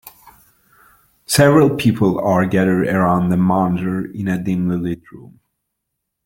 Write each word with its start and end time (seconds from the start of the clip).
Several 1.27 1.69
people 1.75 2.17
are 2.19 2.47
gathered 2.47 2.87
around 2.87 3.31
a 3.31 3.37
monitor 3.37 4.03
in 4.03 4.27
a 4.29 4.43
dimly 4.43 4.77
lit 4.77 5.03
room. 5.11 5.39